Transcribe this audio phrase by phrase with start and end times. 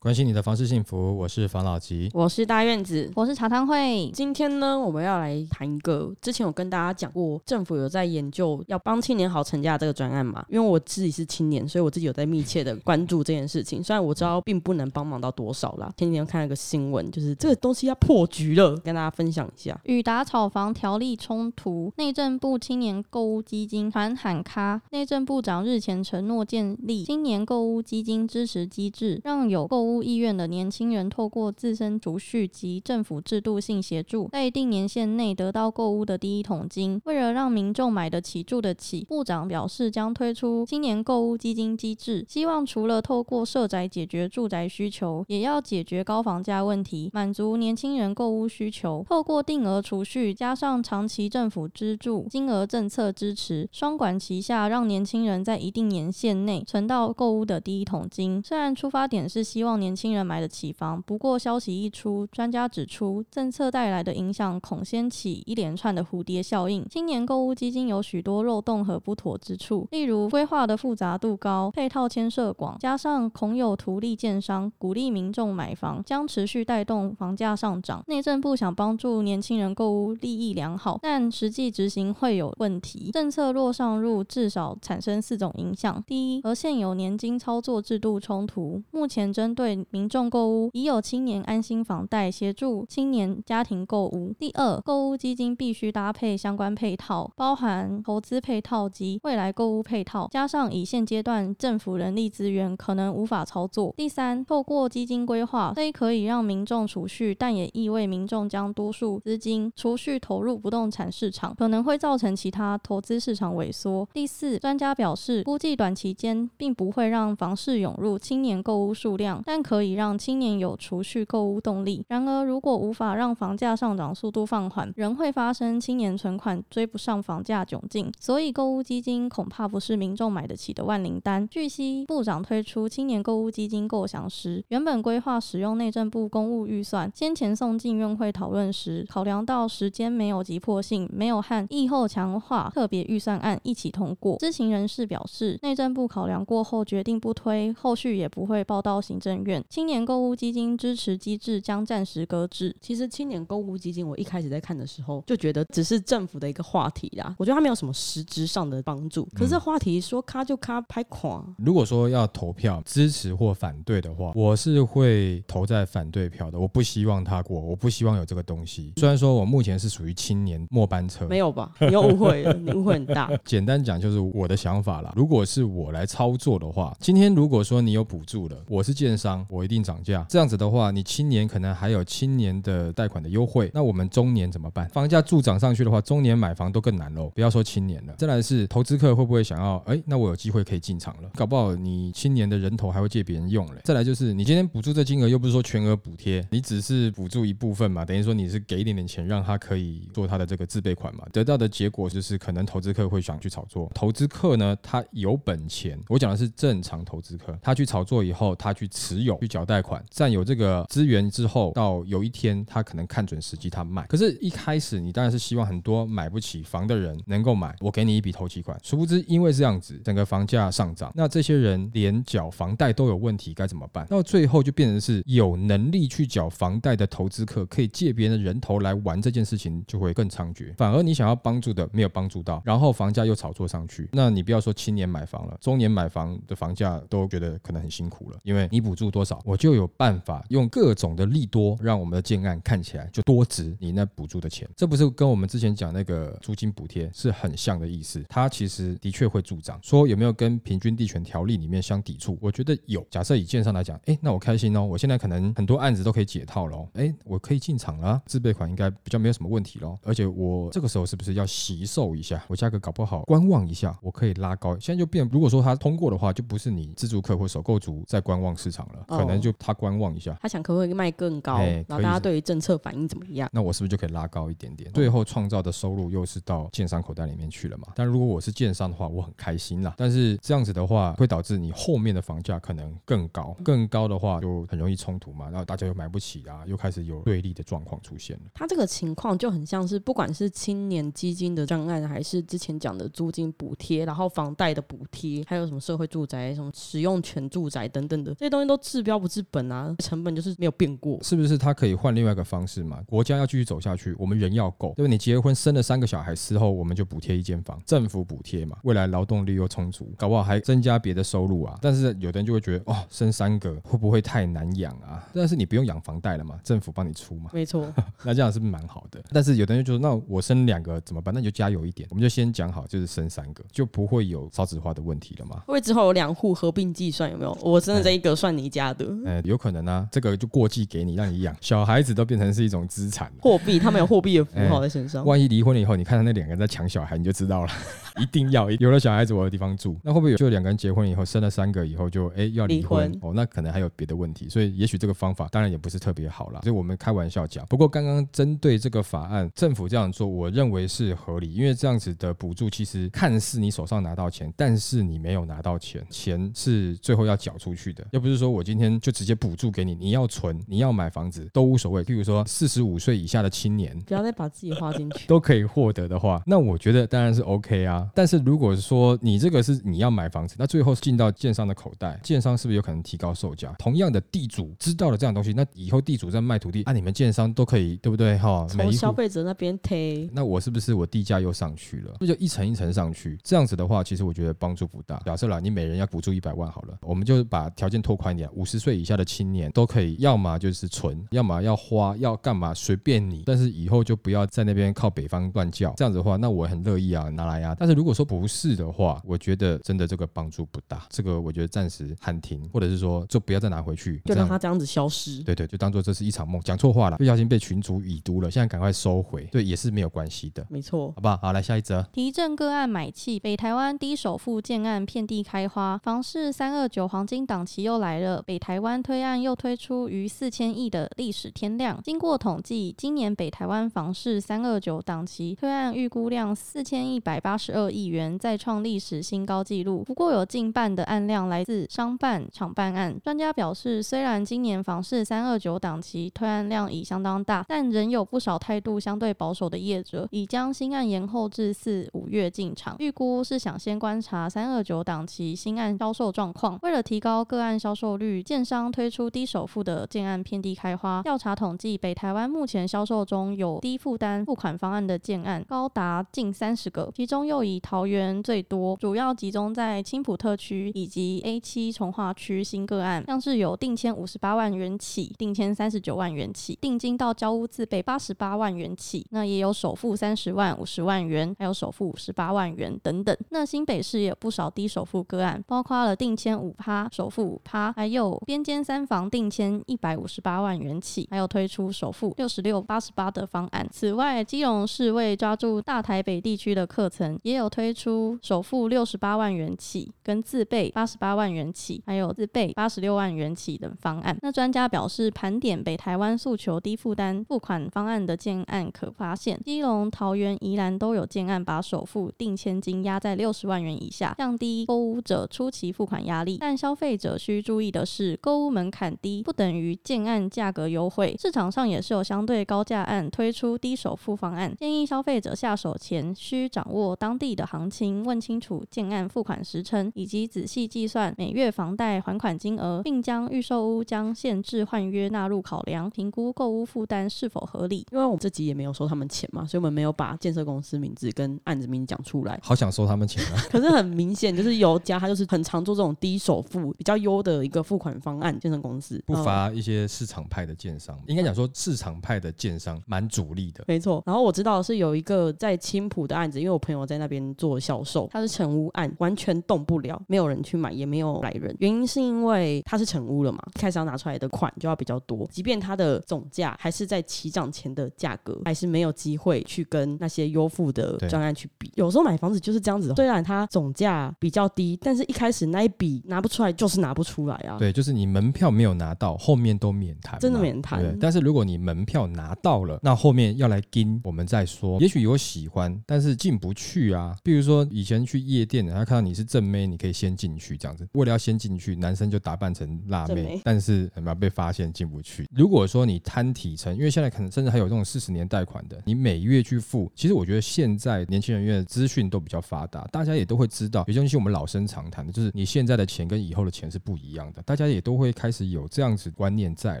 [0.00, 2.08] 关心你的房事幸福，我是房老吉。
[2.14, 3.10] 我是大院子。
[3.14, 10.42] 我是茶汤会，今天呢，我们要来谈一个之前有跟大家讲过，政府有在研究要帮青年好成家这个专案嘛。
[10.48, 13.84] 因为我自己是青年，所以我自己有在密切的关注这件事情。
[13.84, 15.92] 虽然我知道并不能帮忙到多少啦。
[15.98, 19.78] 前几天看了个新闻，就是这个东西要破局了，跟大家分享一下。
[19.84, 24.80] 与打炒房条例冲突，内政部青年购物基金团喊卡。
[24.92, 37.00] 内政部长日前承诺建立青年购物基金支持机制，让有购物意愿的年轻人透过自身储蓄及政府制度性协助，在一定年限内得到购物的第一桶金。
[37.04, 49.04] 为了让民众买得起、住得起，部长表示将推出青年购物基金机制，希望除了透过社宅解决住宅需求，也要解决高房价问题，满足年轻人购物需求。
[49.08, 58.42] 透过定额储蓄加上长期政府资助、金额政策支持，双管齐下，让年轻人在一定年限内存到购物的第一桶金。
[58.44, 66.86] 虽然出发点是希望年轻人买得起房，不过消息一出，专家指出政策带来的影响恐掀起一连串的蝴蝶效应。
[66.88, 78.04] 今年购物基金有许多漏洞和不妥之处，例如规划的复杂度高、配套牵涉广，加上恐有图利建商鼓励民众买房，将持续带动房价上涨。
[78.06, 83.10] 内政部想帮助年轻人购物，利益良好，但实际执行会有问题。
[83.12, 88.82] 政策若上路，至少产生四种影响：第一，和现有年金操作制度冲突。
[88.90, 94.34] 目前针对民众购物，已有青年安心房贷协助青年家庭购物。
[94.38, 103.92] 第二，购物基金必须搭配相关配套，包含投资配套及未来购物配套，加上以现阶段政府人力资源可能无法操作。
[103.96, 114.08] 第三，透过基金规划，虽可以让民众储蓄，但也意味民众将多数资金储蓄投入不动产市场，可能会造成其他投资市场萎缩。
[114.12, 122.04] 第四，专家表示，估计短期间并不会让房市涌入青年购物数量，但可以让青年有储蓄购物动力。
[122.08, 128.12] 然而，如果无法让房价上涨速度放缓，仍会发生青年存款追不上房价窘境。
[128.18, 131.48] 所以，购物基金恐怕不是民众买得起的万灵丹。
[131.48, 144.36] 据悉，部长推出青年购物基金构想时，原本规划使用内政部公务预算，先前送进院会讨论时，考量到时间没有急迫性，没有和疫后强化特别预算案一起通过。
[144.38, 149.49] 知情人士表示，内政部考量过后决定不推，后续也不会报到行政院。
[149.70, 152.76] 青年购物基金支持机制将暂时搁置。
[152.80, 159.26] 其实青年购物基金，我一开始在看的时候就觉得只是政府的一个话题啦，我觉得它没有什么实质上的帮助。
[159.34, 166.58] 可是这话题说咔就咔拍垮，如果说要投票支持或反对的话，我是会投在反对票的。
[166.58, 168.92] 我不希望它过，我不希望有这个东西。
[168.96, 171.72] 虽然说我目前是属于青年末班车，没有吧？
[171.80, 173.30] 你又误会了，你误会很大。
[173.44, 175.12] 简单讲就是我的想法啦。
[175.16, 180.24] 如果是我来操作的话，今天如果说你有补助了，我是建商，我一定涨价。
[180.28, 184.88] 这样子的话，你青年可能还有青年的贷款的优惠，那我们中年怎么办？
[184.90, 187.30] 房价助涨上去的话，中年买房都更难喽。
[187.34, 189.76] 不要说青年了，再来是投资客会不会想要？
[189.86, 193.80] 哎，那我有机会可以进场了，搞不好你青年的人头还会借别人用嘞。
[193.84, 203.90] 再来就是你今天补助这金额又不是说全额补贴，你只是补助一部分嘛，等于说你是给一点点钱让他可以做他的这个自备款嘛，得到的结果就是可能投资客会想去炒作。
[203.94, 214.04] 投资客呢，他有本钱，我讲的是正常投资客，他去炒作以后，他去持有、去缴贷款，占有这个资源之后，到有一天他可能看准时机他卖。
[214.06, 218.78] 可是，一开始你当然是希望很多买不起房的人能够买，我给你一笔投期款。
[218.82, 224.06] 殊不知，因为这样子，整个房价上涨，那这些人连缴房贷都有问题，该怎么办？
[224.06, 230.74] 到最后就变成是有能力去缴房贷的投资客可以借别人的人头来玩这件事情，就会更猖獗。
[230.76, 234.08] 反而你想要帮助的没有帮助到，然后房价又炒作上去。
[234.12, 244.66] 那你不要说青年买房了，中年买房的房价都觉得可能很辛苦了，因为你补助多多少，我就有办法用各种的利多，让我们的建案看起来就多值你那补助的钱。
[244.74, 248.24] 这不是跟我们之前讲那个租金补贴是很像的意思？
[248.30, 249.78] 它其实的确会助长。
[249.82, 252.38] 说有没有跟平均地权条例里面相抵触？
[252.40, 253.06] 我觉得有。
[253.10, 259.98] 假设以建商来讲，哎，那我开心哦，我现在可能很多案子都可以解套喽，哎，我可以进场了，自备款应该比较没有什么问题喽。
[260.02, 262.42] 而且我这个时候是不是要惜售一下？
[262.48, 264.78] 我价格搞不好观望一下，我可以拉高。
[264.78, 270.36] 现在就变，如果说它通过的话，就不是你自住客或首购族在观望市场了，了，可能哦就他观望一下。
[270.40, 273.48] 他想可不可以卖更高，然后大家对于政策反应怎么样？
[273.52, 274.90] 那我是不是就可以拉高一点点？
[274.92, 277.88] 最后创造的收入又是到建商口袋里面去了嘛？
[277.94, 279.94] 但如果我是建商的话，我很开心啦。
[279.96, 288.42] 但是这样子的话，会导致你后面的房价可能更高，更高的话就很容易冲突嘛，然后大家又买不起啊，又开始有对立的状况出现了。
[288.54, 301.18] 他这个情况就很像是，不管是青年基金的障碍，还是之前讲的租金补贴，然后房贷的补贴，还有什么社会住宅、什么使用权住宅等等的，这些东西都治标不治本啊，成本就是没有变过。
[301.22, 303.00] 是不是他可以换另外一个方式嘛？
[303.06, 305.10] 国家要继续走下去，我们人要够，对吧？
[305.10, 311.78] 你结婚生了三个小孩之后，我们就补贴一间房，政府补贴嘛，未来劳动力又充足，搞不好还增加别的收入啊。
[311.80, 315.28] 但是有的人就会觉得，哦，生三个会不会太难养啊？
[315.32, 317.92] 但是你不用养房贷了嘛，政府帮你出嘛，没错，
[318.24, 319.22] 那这样是不是蛮好的？
[319.30, 321.34] 但是有的人就说，那我生两个怎么办？
[321.34, 325.56] 那你就加油一点，我们就先讲好，就是生三个，就不会有少子化的问题了嘛。
[325.60, 327.50] 会不会之后有两户合并计算有没有？
[327.60, 333.30] 我生的这一个算你家的呃，有可能啊，这个就过继给你，让你养，小孩子都变成是一种资产。
[333.40, 335.24] 货币，他们有货币的符号在身上。
[335.24, 337.72] 万一离婚了以后，你看到那两个人在抢小孩，你就知道了，
[338.20, 339.98] 一定要有了小孩子，我有地方住。
[340.02, 343.32] 那会不会有就两个人结婚以后生了三个以后就哎要离婚离哦？
[343.34, 346.60] 那可能还有别的问题，所以也许这个方法当然也不是特别好啦。
[346.62, 347.66] 所以我们开玩笑讲。
[347.66, 362.02] 不过刚刚针对这个法案，政府这样做，我认为是合理，因为这样子的补助其实看似你手上拿到钱，但是你没有拿到钱，钱是最后要缴出去的，又不是说我今天就直接补助给你，你要存，你要买房子都无所谓。
[362.02, 365.26] 譬如说四十五岁以下的青年，不要再把自己花进去。
[365.26, 368.08] 都可以获得的话，那我觉得当然是 OK 啊。
[368.14, 373.74] 但是如果说你这个是你要买房子，那最后进到建商的口袋，建商是不是有可能提高售价？
[373.78, 378.38] 同样的，地主知道了这样东西，那以后地主在卖土地，啊，你们建商都可以，对不对？
[378.38, 379.10] 哈，每从消。
[379.12, 382.16] 费者那边推，那我是不是我地价又上去了？
[382.20, 385.20] 那就一层一层上去，这样子的话，其实我觉得帮助不大。
[385.26, 393.42] 假设啦，你每人要补助一百万好了，我们就把条件拓宽一点，五十岁以下的青年都可以，要么就是存，要么要花，要干嘛随便你。
[393.46, 397.74] 但是以后就不要在那边靠北方乱叫，这样子的话，那我很乐意啊，拿来啊。
[397.78, 405.42] 但是如果说不是的话，我觉得真的这个帮助不大，这个我觉得暂时喊停，或者是说就不要再拿回去，就让它这样子消失。
[405.42, 411.38] 对对，就当做这是一场梦，讲错话了，不小心被群主已读了，现在赶快收回，对，也是没有关系的，没错，好不好？
[411.38, 412.02] 好，来下一则。
[412.12, 418.42] 提振个案买气，北台湾低首付建案遍地开花，房市三二九黄金档期又来了。
[418.50, 422.00] 北台湾推案又推出逾四千亿的历史天量。
[422.02, 430.02] 经过统计，今年北台湾房市三二九档期推案预估量四千一百八十二亿元，再创历史新高纪录。
[430.02, 433.16] 不过有近半的案量来自商办、厂办案。
[433.22, 446.76] 专家表示，虽然今年房市三二九档期推案量已相当大，但仍有不少态度相对保守的业者已将新案延后至四五月进场，预估是想先观察三二九档期新案销售状况。
[446.82, 451.22] 为了提高个案销售率，建商推出低首付的建案遍地开花。
[451.22, 473.36] 调查统计，北台湾目前销售中有低负担付款方案的建案高达近三十个，其中又以桃园最多，主要集中在青浦特区以及 A 七从化区新个案，像是有定签五十八万元起，定签三十九万元起，定金到交屋自备八十八万元起，那也有首付三十万、五十万元，还有首付五十八万元等等。
[473.50, 483.86] 那新北市也有不少低首付个案，包括了定签五趴、首付五趴，还有边间三房定签一百五十八万元起，还有推出首付六十六、八十八的方案。
[483.90, 494.36] 此外，基隆市为抓住大台北地区的课程，也有推出首付六十八万元起，跟自备八十八万元起，还有自备八十六万元起等方案。
[494.42, 506.58] 那专家表示，盘点北台湾诉求低负担付款方案的建案，可发现基隆、桃园、宜兰都有建案把首付定签金压在六十万元以下，降低购屋者初期付款压力。
[506.60, 508.09] 但消费者需注意的是，
[508.40, 514.74] 购物门槛低不等于建案价格优惠，市场上也是有相对高价案推出低首付方案。
[514.76, 528.06] 建议消费者下手前需掌握当地的行情，问清楚建案付款时程，以及仔细计算每月房贷还款金额，并将预售屋将限制换约纳入考量，评估购物负担是否合理。
[528.10, 532.58] 因为我们这集也没有收他们钱嘛，所以我们没有把建设公司名字跟案子名讲出来。
[532.62, 533.62] 好想收他们钱啊！
[533.70, 543.84] 可是很明显，就是有家他就是很常做这种低首付、比较优的一个付款方案，建设公司不嗯乏一些市场派的建商，应该讲说市场派的建商蛮主力的。
[543.86, 551.76] 没错，然后我知道是有一个在青浦的案子，因为我朋友在那边做销售，他是成屋案，完全动不了，没有人去买，也没有来人。
[551.80, 561.92] 原因是因为他是成屋了嘛，一开始要拿出来的款就要比较多，即便它的总价还是在起涨前的价格，还是没有机会去跟那些优付的专案去比。
[561.96, 567.76] 有时候买房子就是这样子，虽然它总价比较低，但是一开始那一笔拿不出来，就是拿不出来啊。
[567.78, 575.00] 对，对，就是你门票没有拿到，后面都免谈，真的免谈对但是如果你门票拿到了，那后面要来跟我们再说。
[575.00, 577.36] 也许有喜欢，但是进不去啊。
[577.42, 581.06] 比如说以前去夜店的，他看到你是正妹，你可以先进去这样子。
[581.12, 585.48] 为了要先进去，男生就打扮成辣妹，但是有没有被发现进不去？
[585.52, 600.00] 如果说你摊体成，因为现在可能甚至还有这种四十年贷款的，你每月去付，其实我觉得现在年轻人因为资讯都比较发达，大家也都会知道，有些东西我们老生常谈的，就是你现在的钱跟以后的钱是不一样的，大家家也都会开始有这样子观念在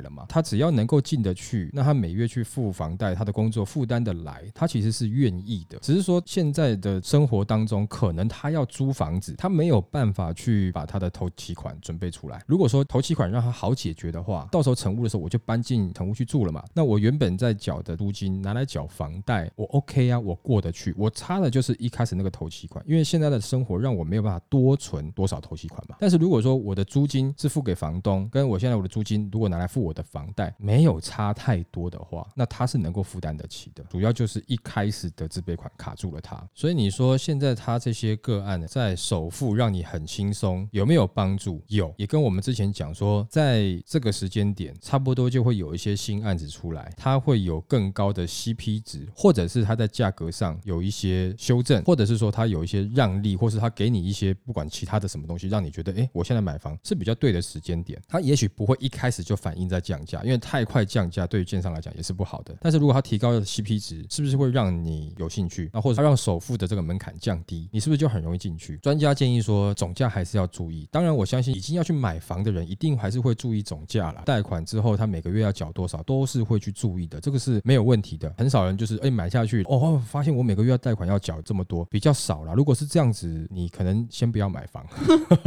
[0.00, 0.26] 了嘛。
[0.28, 5.78] 他只要能够进得去，那他每月去付房贷，他的工作负担的来，他其实是愿意的。
[5.78, 12.42] 只是说现在的生活当中，可能他要租房子，他没有办法去把他的头期款准备出来。
[12.46, 16.62] 如果说头期款让他好解决的话，到时候成屋的时候我就搬进成屋去住了嘛。
[16.74, 20.94] 那我原本在缴的租金拿来缴房贷，我 OK 啊，我过得去。
[20.96, 25.96] 我差的就是一开始那个头期款，因为现在的生活让我没有办法多存多少头期款嘛。
[25.98, 33.84] 但是如果说我的租金是付给房东，跟我现在我的租金如果拿来付我的房贷没有差太多的话，那他是能够负担得起的。
[33.90, 41.62] 主要就是一开始的自备款卡住了他，所以你说现在他这些个案在首付让你很轻松，有没有帮助？
[41.68, 58.00] 有，也跟我们之前讲说，在这个时间点差不多就会有一些新案子出来，它会有更高的 CP 值，或者是它在价格上有一些修正，或者是说它有一些让利，或是它给你一些不管其他的什么东西，让你觉得，哎，我现在买房是比较对的时间点。
[58.08, 62.56] 它也许不会一开始就反映在降价，因为太快降价对于建商来讲也是不好的。
[62.60, 65.70] 但是如果它提高了 CP 值，是不是会让你有兴趣？
[65.72, 68.76] 那或者它让首付的这个门槛降低，你是不是就很容易进去？
[68.78, 70.88] 专家建议说，总价还是要注意。
[70.90, 74.22] 当然，我相信已经要去买房的人，一定还是会注意总价啦。
[74.24, 78.32] 贷款之后，他每个月要缴多少，都是会去注意的，这个是没有问题的。
[78.38, 82.54] 很少人就是哎买下去哦，发现我每个月要贷款要缴这么多，比较少啦。
[82.54, 84.86] 如果是这样子，你可能先不要买房，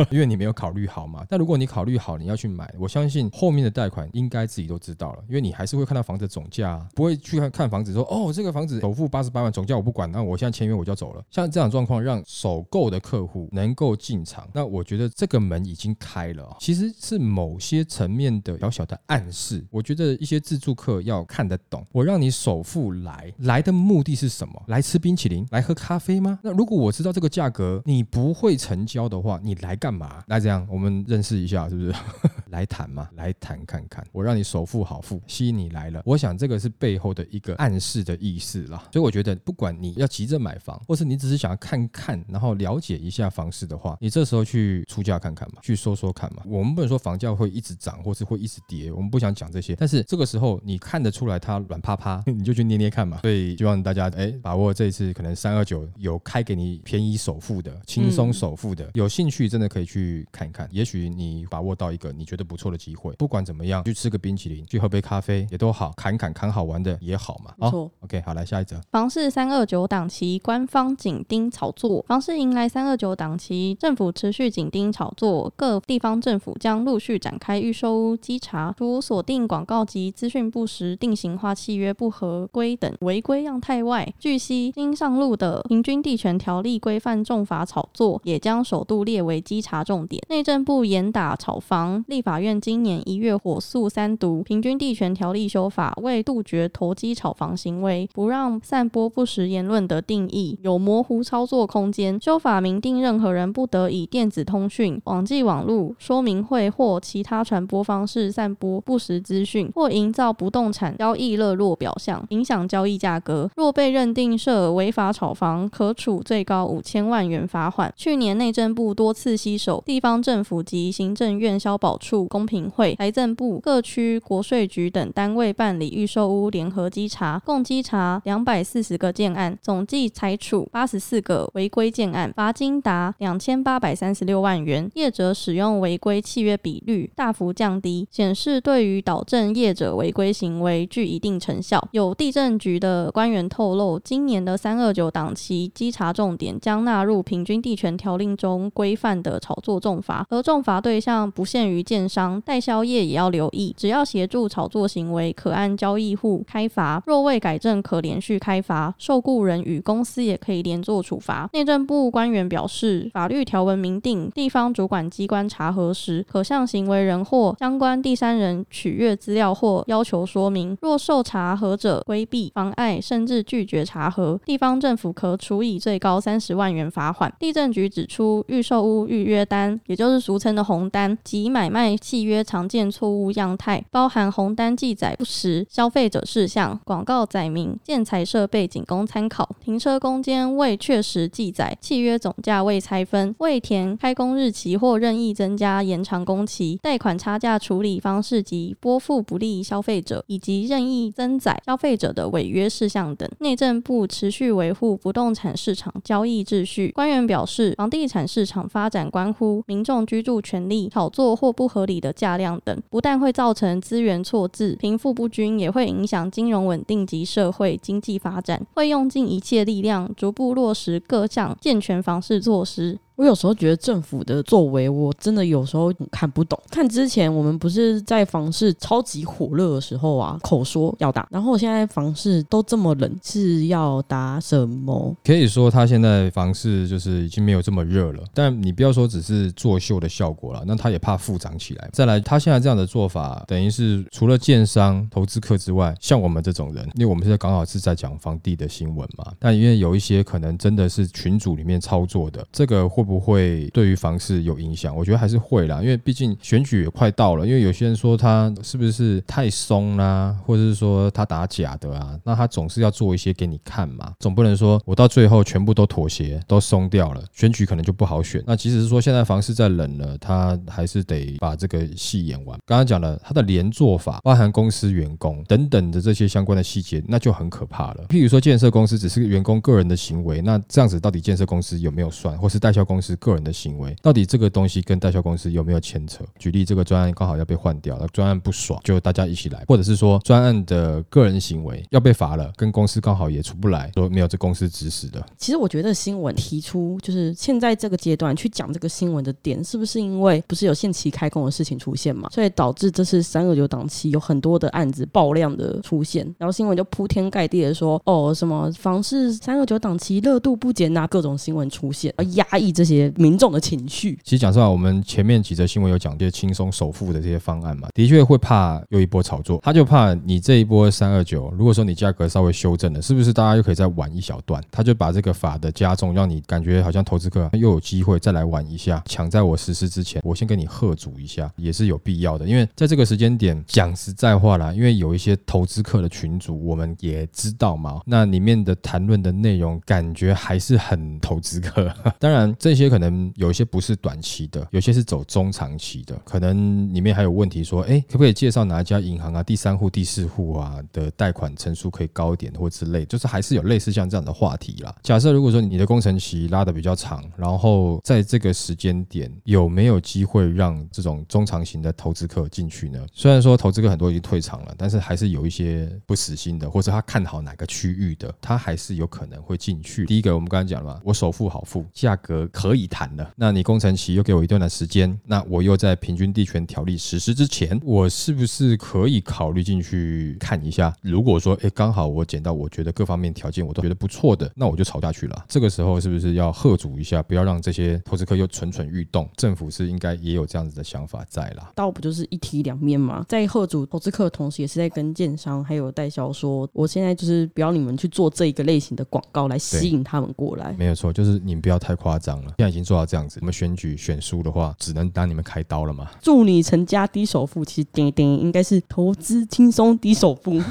[0.10, 1.26] 因为你没有考虑好嘛。
[1.30, 11.24] 但如果你考虑好你要去买，我相信后面的贷款应该自己都知道了，因为你还是会看到房子总价、不会去看看房子说哦这个房子首付八十八万，总价我不管，那我现在签约我就要走了。
[11.32, 19.66] 像这样状况，让首购的客户能够进场，那我觉得这个门已经开了，其实是某些层面的小小的暗示。
[19.72, 24.62] 我觉得一些自助客要看得懂，我让你首付来，来的目的是什么？
[24.68, 26.40] 来吃冰淇淋，来喝咖啡吗？
[26.44, 30.24] 那如果我知道这个价格你不会成交的话，你来干嘛？
[30.28, 31.93] 来这样，我们认识一下，是不是？
[32.50, 34.06] 来谈嘛，来谈看看。
[34.12, 36.02] 我让你首付好付，吸引你来了。
[36.06, 38.84] 我想这个是背后的一个暗示的意思啦。
[38.92, 46.44] 所以我觉得，不管你要急着买房，或是你只是想要看看，然后了解一下房市的话，你这时候去出价看看嘛，去说说看嘛。
[46.46, 49.76] 我们不能说房价会一直涨，或是会一直跌，我们不想讲这些。
[49.76, 53.20] 但是这个时候你看得出来它软趴趴，你就去捏捏看嘛。
[53.22, 60.68] 所以希望大家哎把握这一次可能三二九有开给你便宜首付的、轻松首付的，有兴趣真的可以去看一看。
[60.72, 67.54] 也许你把握到一个你觉得不错的机会，不管怎么样，去吃个冰淇淋，去喝杯咖啡也都好，侃侃侃好玩的也好嘛。
[67.58, 67.92] 没错。
[68.02, 68.80] OK，好，来下一则。
[68.92, 90.22] 房市三二九档期官方紧盯炒作，房市迎来三二九档期，政府持续紧盯炒作，各地方政府将陆续展开预售屋稽查，除锁定广告及资讯不实、定型化契约不合规等违规样态外，据悉新上路的平均地权条例规范重罚炒作，也将首度列为稽查重点。
[90.30, 102.20] 内政部严打炒房，立法院今年一月火速三读平均地权条例修法，为杜绝投机炒房行为，不让散播不实言论的定义有模糊操作空间。
[102.22, 113.50] 修法明定，任何人不得以电子通讯、网际网络、说明会或其他传播方式散播不实资讯，或营造不动产交易热络表象，影响交易价格。
[113.56, 117.94] 若被认定涉违法炒房，可处最高五千万元罚款。
[117.96, 134.90] 去年内政部多次吸手地方政府及行政院消保处、公平会、财政部各区国税局等单位办理预售屋联合稽查，共稽查两百四十个建案，总计裁处八十四个违规建案，罚金达两千八百三十六万元。
[134.96, 141.88] 业者使用违规契约比率大幅降低，显示对于导正业者违规行为具一定成效。
[141.92, 158.96] 有地震局的官员透露，今年的三二九档期稽查重点将纳入平均地权条令中规范的炒作重罚，而重罚对象不限于建商，代销业也要留意，只要协助炒作行为，可按交易户开罚；若未改正，可连续开罚。
[158.98, 161.50] 受雇人与公司也可以连坐处罚。
[161.52, 170.78] 内政部官员表示，法律条文明定，地方主管机关查核时，可向行为人或相关第三人取阅资料或要求说明。
[170.80, 177.30] 若受查核者规避、妨碍甚至拒绝查核，地方政府可处以最高三十万元罚款。
[177.38, 203.28] 地震局指出，预售屋预约单，也就是俗称的红单及买卖契约常见错误样态，包含红单记载不实消费者事项、广告载明建材设备仅供参考、停车空间未确实记载、契约总价未拆分、未填开工日期或任意增加延长工期、贷款差价处理方式及拨付不利消费者，以及任意增载消费者的违约事项等。
[203.40, 206.92] 内政部持续维护不动产市场交易秩序。
[206.92, 218.62] 官员表示，房地产市场发展关乎民众居住权利，炒作或不合理的价量等，不但会造成资源错置、贫富不均，也会影响金融稳定及社会经济发展。
[218.74, 223.00] 会用尽一切力量，逐步落实各项健全房市措施。
[223.16, 226.60] 我有时候觉得政府的作为，我真的有时候看不懂。
[226.72, 235.16] 看之前我们不是在房市超级火热的时候啊，口说要打，然后现在房市都这么冷，是要打什么？
[235.24, 238.24] 可以说他现在房市就是已经没有这么热了。
[238.34, 241.88] 但你不要说只是作秀的效果了，那他也怕复涨起来。
[241.94, 253.03] 再来，他现在这样的做法，等于是除了建商、投资客之外，像我们这种人，因为我们现在刚好是在讲房地的新闻嘛，但因为有一些可能真的是群组里面操作的，这个会。
[253.04, 254.96] 会不会对于房市有影响？
[254.96, 257.46] 我觉得还是会啦，因为毕竟选举也快到了。
[257.46, 262.18] 因为有些人说他是不是太松啦，或者是说他打假的啊？
[262.24, 268.42] 那他总是要做一些给你看嘛，总不能说我到最后全部都妥协、都松掉了，选举可能就不好选。
[268.48, 272.58] 那即使是说现在房市再冷了，他还是得把这个戏演完。
[272.66, 278.06] 刚刚讲了他的连做法，包含公司员工等等的这些相关的细节，那就很可怕了。
[278.08, 282.93] 譬如说建设公司只是员工个人的行为，那这样子到底建设公司有没有算，或是代销公？
[282.94, 286.24] 公司个人的行为，到底这个东西跟代销公司有没有牵扯？
[286.38, 295.26] 举例，这个专案刚好要被换掉，那专案不爽，就大家一起来，或者是说专案的个人行为要被罚了，跟公司刚好也出不来，说没有这公司指使的。
[295.40, 302.30] 其实我觉得新闻提出就是现在这个阶段去讲这个新闻的点，是不是因为不是有限期开工的事情出现嘛？
[302.32, 312.83] 所以导致这次三二九档期有很多的案子爆量的出现，然后新闻就铺天盖地的说哦什么房市三二九档期热度不减啊，各种新闻出现，而压抑这。
[312.84, 324.62] 这些民众的情绪，其实讲实话，我们前面几则新闻有讲这些轻松首付的这些方案嘛，的确会怕又一波炒作，他就怕你这一波三二九，如果说你价格稍微修正了，是不是大家又可以再玩一小段？
[324.70, 332.46] 他就把这个法的加重，让你感觉好像投资客又有机会再来玩一下，抢在我实施之前，我先跟你贺主一下，也是有必要的。
[332.46, 341.90] 因为在这个时间点，讲实在话啦，因为有一些投资客的群组，我们也知道嘛，那里面的谈论的内容，感觉还是很投资客。
[342.20, 342.73] 当然这。
[342.74, 354.96] 这些可能有一些不是短期的，有些是走中长期的，可能里面还有问题说，哎，可不可以介绍哪一家银行啊，第三户、第四户啊的贷款成数可以高一点，或之类，就是还是有类似像这样的话题啦。
[355.04, 363.06] 假设如果说你的工程期拉的比较长，然后在这个时间点有没有机会让这种中长型的投资客进去呢？
[363.14, 370.08] 虽然说投资客很多已经退场了，但是还是有一些不死心的，或者他看好哪个区域的，他还是有可能会进去。
[370.08, 372.50] 第一个我们刚才讲了，我首付好付，价格。
[372.64, 380.96] 可以谈的，那你工程期又给我一段的时间，那我又在平均地权条例实施之前，我是不是可以考虑进去看一下？
[381.02, 385.46] 如果说，哎，刚好我捡到我觉得各方面条件我都觉得不错的，那我就炒下去了。
[385.50, 389.30] 这个时候是不是要贺阻一下，不要让这些投资客又蠢蠢欲动？
[389.36, 391.70] 政府是应该也有这样子的想法在啦。
[391.76, 393.26] 倒不就是一体两面嘛？
[393.28, 400.74] 在贺阻投资客的同时，也是在跟建商还有代销说，我现在就是不要你们去做这一个类型的广告来吸引他们过来。
[400.78, 402.53] 没有错，就是你们不要太夸张了。
[402.58, 406.10] 现在已经做到这样子，我们选举选输的话，只能当你们开刀了嘛。
[406.22, 410.62] 祝你成家低首付，其实点点应该是投资轻松低首付。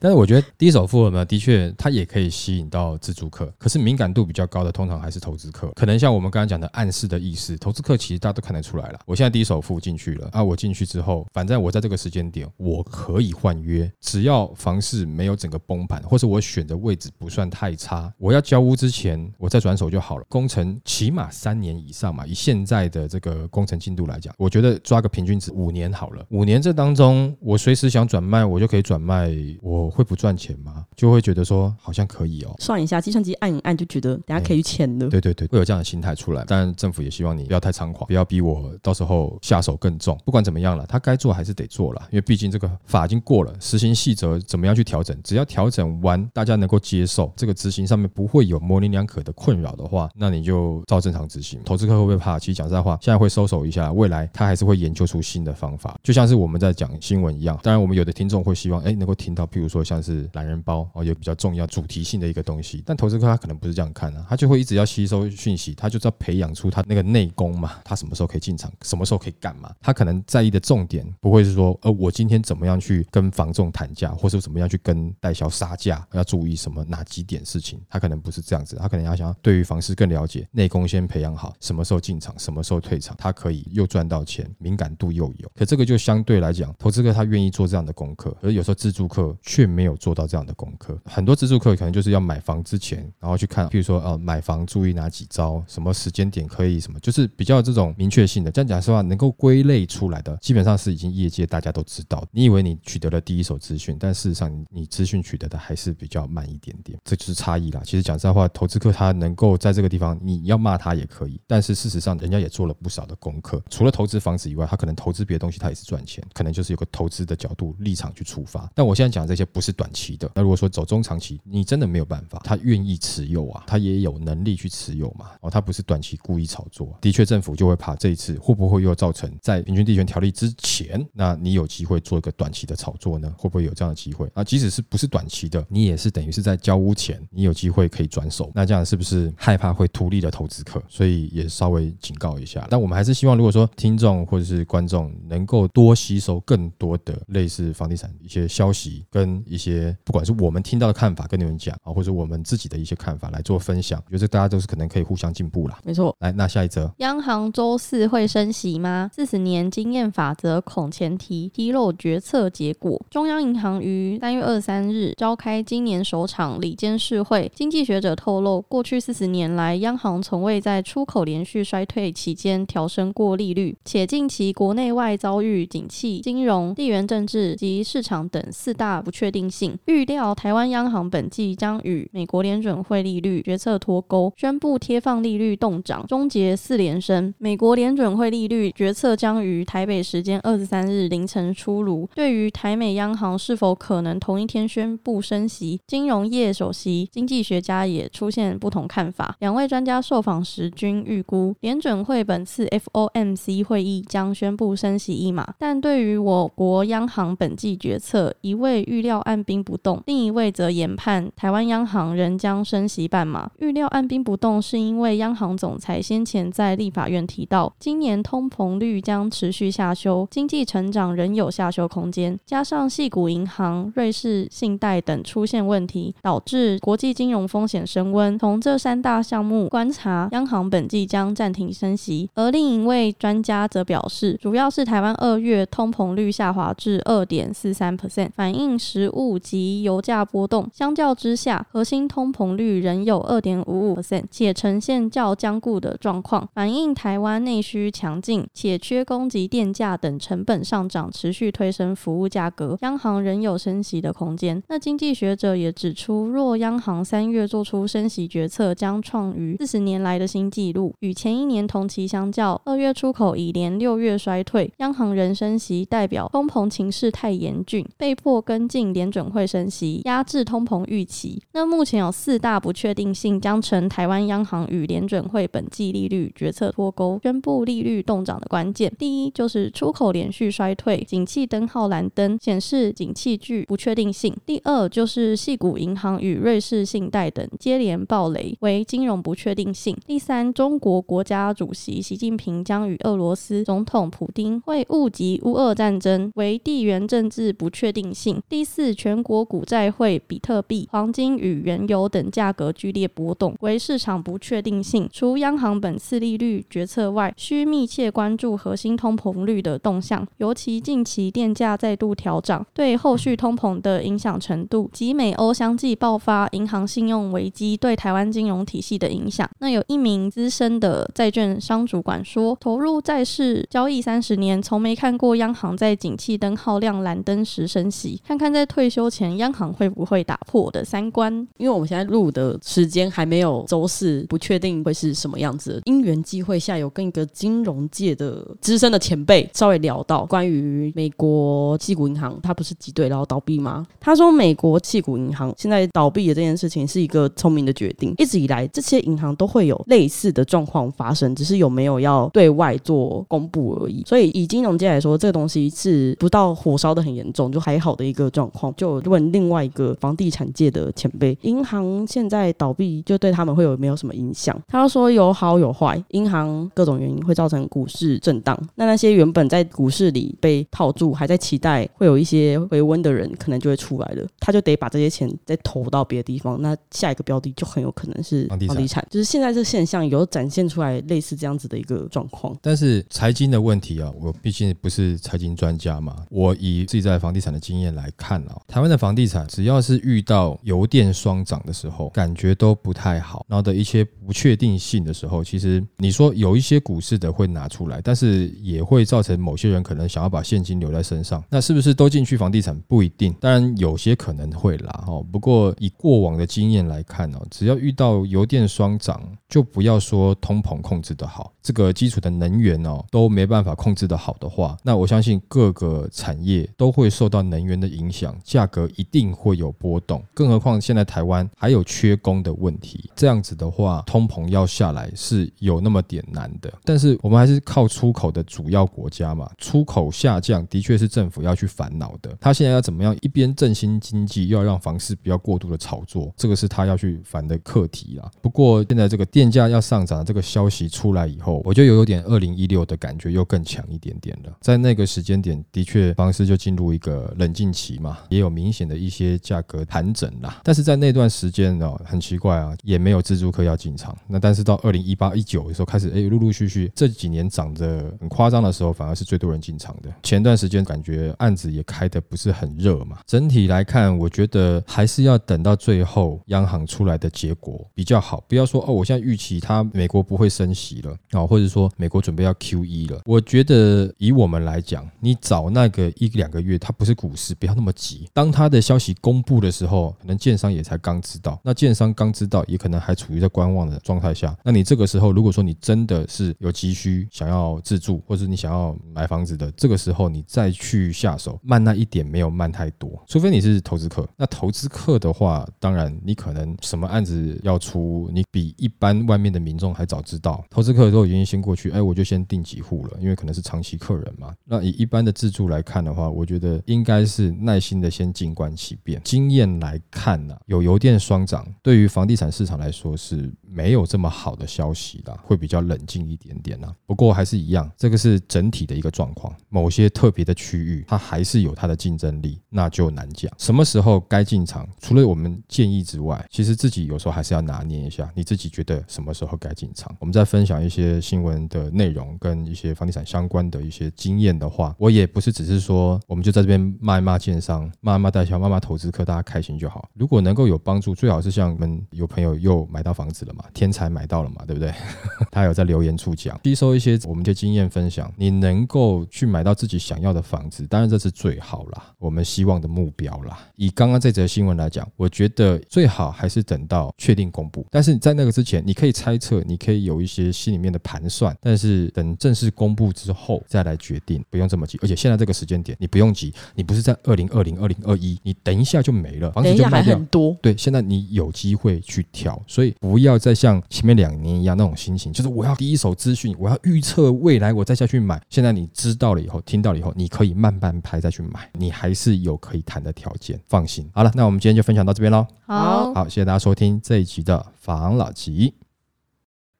[0.00, 5.70] 但是我觉得低首付呢，的确它也可以吸引到自住客，可是敏感度比较高的，通常还是投资客。
[5.74, 9.00] 可能像我们刚刚讲的暗示的意思，投资客其实大家都看得出来了。
[9.06, 20.24] 我现在低首付进去了啊，我进去之后，反正我在这个时间点我可以换约，只要房市没有整个崩盘，或是我选的位置不算太差，我要交屋之前我再转手就好了。
[20.28, 20.77] 工程。
[20.84, 26.24] 起码三年以上嘛，以现在的这个工程进度来讲，我觉得抓个平均值五年好了。
[26.30, 29.28] 五年这当中，我随时想转卖，我就可以转卖。
[29.60, 30.84] 我会不赚钱吗？
[30.96, 32.54] 就会觉得说好像可以哦。
[32.58, 35.08] 算一下，计算机按一按就觉得等下可以签了。
[35.08, 36.44] 对对对，会有这样的心态出来。
[36.46, 40.18] 但政府也希望你不要太猖狂，不要逼我到时候下手更重。
[40.24, 45.16] 不管怎么样了，他该做还是得做了，因为毕竟这个法已经过了，实行细则怎么样去调整？
[45.22, 50.67] 只要调整完，大家能够接受，这个执行上面不会有模棱两可的困扰的话，那你就。
[50.86, 51.60] 照正常执行。
[51.64, 52.38] 投资客会不会怕？
[52.38, 55.98] 其实讲实在话，现在会收手一下，未来他还是会研究出新的方法。
[56.02, 62.82] 就像是我们在讲新闻一样，当然我们有的听众会希望，哎，能够听到，譬如说像是懒人包哦，有比较重要主题性的一个东西。
[62.86, 69.74] 但投资客他可能不是这样看啊，他就会一直要吸收讯息，他就知道培养出他那个内功嘛，他什么时候可以进场，什么时候可以干嘛。
[69.80, 77.80] 他可能在意的重点不会是说，呃，我今天怎么样去跟房仲谈价，或是怎么样去跟代销杀价，要注意什么哪几点事情。
[77.88, 85.50] 他可能不是这样子，他可能要想要对于房市更了解，内功先培养好，什么时候进场，什么时候退场，他可以又赚到钱，敏感度又有。
[85.54, 90.98] 可这个就相对来讲，投资客他愿意做这样的功课，而有时候自助客却没有做到这样的功课。
[91.04, 98.50] 很多自助客可能就是要买房之前，然后去看，譬如说呃买房注意哪几招，什么时间点可以什么，就是比较这种明确性的。
[98.50, 102.24] 这样讲实话，能够归类出来的，基本上是已经业界大家都知道。
[102.30, 107.80] 你以为你取得了第一手资讯，但事实上你你资讯取得的还是比较慢一点点，这就是差异啦。
[107.84, 113.62] 其实讲实话，投资客他能够在这个地方，你你要骂他也可以，但是事实上人家也做了不少的功课。
[113.68, 118.70] 除了投资房子以外，他可能投资别的东西，他也是赚钱，可能就是有个投资的角度立场去出发。
[118.74, 120.30] 但我现在讲这些不是短期的。
[120.34, 125.30] 那如果说走中长期，你真的没有办法，他愿意持有啊，他也有能力去持有嘛。
[125.40, 126.96] 哦，他不是短期故意炒作。
[127.00, 133.32] 的确，政府就会怕这一次会不会又造成在平均地权条例之前，那你有机会做一个短期的炒作呢？
[133.36, 134.30] 会不会有这样的机会？
[134.34, 138.50] 啊，即使是不是短期的，你也是等于是在交屋前，你有机会可以转手。
[138.54, 140.82] 那这样是不是害怕会图利的投资客？
[140.88, 142.66] 所以也稍微警告一下。
[142.70, 155.78] 但我们还是希望，如果说听众或者是观众能够多吸收更多的类似房地产一些消息，跟一些不管是我们听到的看法跟你们讲啊，或者我们自己的一些看法来做分享，我觉得大家都是可能可以互相进步啦。
[155.84, 156.14] 没错。
[156.20, 159.10] 来，那下一则，央行周四会升息吗？
[159.14, 163.00] 四十年经验法则恐前提披露决策结果。
[163.10, 179.76] 中央银行于三月二三日召开今年首场里监事会，经济学者透露，过去四十年来，央行从未在出口连续衰退期间调升过利率，且近期国内外遭遇景气、金融、地缘政治及市场等四大不确定性。
[179.86, 187.32] 预料台湾央行本季将与美国联准会利率决策脱钩，宣布贴放利率动涨，终结四连升。
[187.38, 192.08] 美国联准会利率决策将于台北时间二十三日凌晨出炉。
[192.14, 199.36] 对于台美央行是否可能同一天宣布升息，金融业首席经济学家也出现不同看法。
[199.40, 205.46] 两位专家受访时均预估，联准会本次 FOMC 会议将宣布升息一码。
[205.58, 213.50] 但对于我国央行本季决策，一位预料按兵不动，另一位则研判台湾央行仍将升息半码。
[213.58, 228.38] 预料按兵不动，是因为央行总裁先前在立法院提到，今年通膨率将持续下修，经济成长仍有下修空间，加上系股银行、瑞士信贷等出现问题，导致国际金融风险升温。
[228.38, 232.30] 从这三大项目观察，央行本季将暂停升息。
[232.34, 240.68] 而另一位专家则表示，主要是台湾二月通膨率下滑至二点四三 percent，反映食物及油价波动。
[240.72, 254.62] 相较之下，核心通膨率仍有二点五五 percent，且呈现较僵固的状况，反映台湾内需强劲，且缺工及电价等成本上涨持续推升服务价格，央行仍有升息的空间。
[254.68, 260.94] 那经济学者也指出，若央行三月做出升息决策，将创于四十年来的新纪录。
[261.00, 271.42] 与前一年同期相较，二月出口已连六月衰退，央行人升息，代表通膨情势太严峻，被迫跟进联准会升息，压制通膨预期。
[271.52, 278.92] 那目前有四大不确定性，将成台湾央行与联准会本季利率决策脱钩、宣布利率动涨的关键。
[278.98, 284.36] 第一就是出口连续衰退，景气灯号蓝灯，显示景气具不确定性。
[284.44, 289.77] 第二就是系股银行与瑞士信贷等接连暴雷，为金融不确定性。
[290.04, 298.42] 第三，中国国家主席习近平将与俄罗斯总统普京会误及乌俄战争，为地缘政治不确定性。
[298.48, 305.08] 第四，全国股债汇、比特币、黄金与原油等价格剧烈波动，为市场不确定性。
[305.12, 319.48] 除央行本次利率决策外，需密切关注核心通膨率的动向，尤其近期电价再度调涨，对后续通膨的影响程度及美欧相继爆发银行信用危机对台湾金融体系的影响。
[319.60, 328.20] 那有一名资深的债券商主管说，投入债市交易三十年，从没看过央行在景气灯号亮蓝灯时升息。
[328.26, 331.32] 看看在退休前，央行会不会打破我的三观？
[331.56, 335.80] 因为我们现在录的时间还没有周四，不确定会是什么样子。
[335.84, 343.86] 因缘机会下，有跟一个金融界的资深的前辈稍微聊到关于美国气股银行，它不是挤兑然后倒闭吗？
[343.98, 348.14] 他说，美国气股银行现在倒闭的这件事情是一个聪明的决定。
[348.18, 354.02] 一直以来，这些银行都会有类似的状况发生，只是有没有要对外做公布而已。
[354.06, 358.74] 所以以金融界来说，这个东西是不到火烧的很严重，就还好的一个状况。
[358.76, 364.56] 就问另外一个房地产界的前辈，银行现在倒闭，就对他们会有没有什么影响？
[364.68, 368.58] 他说有好有坏，银行各种原因会造成股市震荡。
[368.74, 374.26] 那那些原本在股市里被套住，还在期待会有一些回温的人，可能就会出来了。
[374.38, 379.06] 他就得把这些钱再投到别的地方，那下一个标的就很有可能是房地产房地产。
[379.10, 382.56] 就是现现在这现象有展现出来类似这样子的一个状况。
[382.60, 403.32] 但是财经的问题啊，我毕竟不是财经专家嘛，我以自己在房地产的经验来看啊，台湾的房地产只要是遇到油电双涨的时候，感觉都不太好，然后的一些不确定性的时候，其实你说有一些股市的会拿出来，但是也会造成某些人可能想要把现金留在身上，那是不是都进去房地产不一定？
[403.38, 420.22] 当然有些可能会啦哦，不过以过往的经验来看哦，只要遇到油电双涨，song 就不要说通膨控制的好，这个基础的能源哦都没办法控制的好的话，那我相信各个产业都会受到能源的影响，价格一定会有波动。
[420.34, 426.72] 更何况现在台湾还有缺工的问题，这样子的话，通膨要下来是有那么点难的。
[426.84, 432.36] 但是我们还是靠出口的主要国家嘛，出口下降的确是政府要去烦恼的。
[432.38, 438.30] 他现在要怎么样一边振兴经济，又要让房市不要过度的炒作，这个是他要去烦的课题啦。
[438.42, 444.52] 不过现在这个电价要上涨这个消息出来以后，我就有有点二零一六的感觉，又更强一点点了。
[444.60, 450.60] 在那个时间点，的确房市就进入一个冷静期嘛，也有明显的一些价格盘整啦。
[450.64, 454.18] 但是在那段时间哦，很奇怪啊，也没有自助客要进场。
[454.26, 460.12] 那但是到二零一八一九的时候开始，哎，陆陆续续这几年涨得很夸张的时候，反而是最多人进场的。
[460.24, 463.18] 前段时间感觉案子也开得不是很热嘛。
[463.24, 468.42] 整体来看，我觉得还是要等到最后央行出来的结果比较好。
[468.48, 473.20] 不要说哦，我现在预期它美国不会升息了啊，或者说美国准备要 Q E 了。
[473.26, 478.26] 我觉得以我们来讲，你早那个一两个月，它不是股市，不要那么急。
[478.32, 484.56] 当它的消息公布的时候，可能建商也才刚知道，那建商刚知道，也可能还处于在观望的状态下。
[484.64, 494.26] 那你这个时候，如果说你真的是有急需想要自住，或者你想要买房子的，这个时候你再去下手，慢那一点没有慢太多，除非你是投资客。
[494.36, 500.64] 那投资客的话，当然你可能什么案子要出，你比一般外面的民众还早知道。
[500.70, 504.54] 投资客都已经先过去，哎，我就先定几户了，因为可能是长期客人嘛。
[504.64, 509.20] 那以一般的自住来看的话，我觉得应该是耐心的先静观其变。
[509.24, 516.94] 经验来看呢，有油电双涨，对于房地产市场来说是没有这么好的消息啦，会比较冷静一点点啦。
[517.06, 523.50] 不过还是一样，这个是整体的一个状况，某些特别的区域它还是有它的竞争力，那就难讲。
[523.58, 530.14] 什么时候该进场，除了我们建议之外，其实自己有时候还是要拿捏一下，你自己觉得什么时候该进场。
[530.20, 540.08] 我们再分享一些新闻的内容跟一些房地产相关的一些经验的话，我也不是只是说我们就在这边骂一骂建商，骂一骂代销，骂骂投资客，大家开心就好。
[540.14, 544.92] 如果能够有帮助，最好是像我们有朋友又买到房子了嘛，天才买到了嘛，对不对？
[545.50, 553.58] 他有在留言处讲，吸收一些我们的经验分享，你能够去买到自己想要的房子，当然这是最好啦，我们希望的目标啦。
[553.76, 564.98] 以刚刚这则新闻来讲，我觉得最好还是等到确定公布，但是在那个之前，你可以猜测，你可以有一些心里面的盘算，但是等正式公布之后再来决定，不用这么急。
[565.02, 570.26] 而且现在这个时间点，你不用急，你不是在二零二零、二零二一，你等一下就没了，房子就卖掉很。
[570.26, 578.42] 多，对，现在你有机会去挑，所以不要再像前面两年一样那种心情，就是我要第一手资讯，我要预测未来，我再下去买。
[578.50, 584.08] 现在你知道了以后，听到了以后，你可以慢慢拍再去买，你还是有可以谈的条件，放心。
[584.12, 585.46] 好了，那我们今天就分享到这边喽。
[585.66, 588.74] 好，好，谢谢大家收听这一集的房老吉。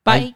[0.09, 0.33] 拜。